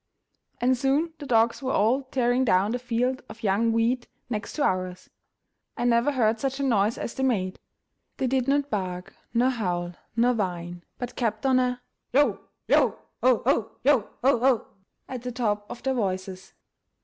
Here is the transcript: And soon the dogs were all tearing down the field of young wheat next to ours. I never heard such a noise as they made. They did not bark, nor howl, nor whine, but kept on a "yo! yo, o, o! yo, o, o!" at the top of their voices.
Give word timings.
And 0.59 0.75
soon 0.75 1.13
the 1.19 1.27
dogs 1.27 1.61
were 1.61 1.73
all 1.73 2.01
tearing 2.01 2.43
down 2.43 2.71
the 2.71 2.79
field 2.79 3.21
of 3.29 3.43
young 3.43 3.71
wheat 3.71 4.07
next 4.31 4.53
to 4.53 4.63
ours. 4.63 5.11
I 5.77 5.83
never 5.85 6.13
heard 6.13 6.39
such 6.39 6.59
a 6.59 6.63
noise 6.63 6.97
as 6.97 7.13
they 7.13 7.21
made. 7.21 7.59
They 8.17 8.25
did 8.25 8.47
not 8.47 8.71
bark, 8.71 9.13
nor 9.31 9.51
howl, 9.51 9.93
nor 10.15 10.33
whine, 10.33 10.83
but 10.97 11.15
kept 11.15 11.45
on 11.45 11.59
a 11.59 11.81
"yo! 12.13 12.39
yo, 12.67 12.97
o, 13.21 13.43
o! 13.45 13.75
yo, 13.83 14.09
o, 14.23 14.43
o!" 14.53 14.67
at 15.07 15.21
the 15.21 15.31
top 15.31 15.69
of 15.69 15.83
their 15.83 15.93
voices. 15.93 16.55